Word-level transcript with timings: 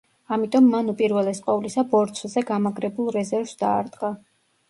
ამიტომ 0.35 0.69
მან 0.69 0.87
უპირველეს 0.93 1.41
ყოვლისა 1.49 1.83
ბორცვზე 1.91 2.43
გამაგრებულ 2.49 3.13
რეზერვს 3.17 3.53
დაარტყა. 3.63 4.13